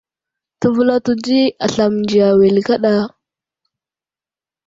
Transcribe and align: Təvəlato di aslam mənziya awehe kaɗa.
Təvəlato 0.61 1.11
di 1.25 1.39
aslam 1.65 1.91
mənziya 1.95 2.25
awehe 2.31 2.59
kaɗa. 2.67 2.93